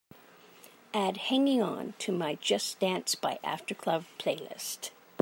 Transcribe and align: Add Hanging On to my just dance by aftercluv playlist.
Add 0.95 1.17
Hanging 1.17 1.61
On 1.61 1.93
to 1.99 2.11
my 2.11 2.33
just 2.33 2.79
dance 2.79 3.13
by 3.13 3.37
aftercluv 3.43 4.05
playlist. 4.17 4.89